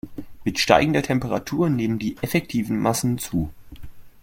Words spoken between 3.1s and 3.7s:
zu.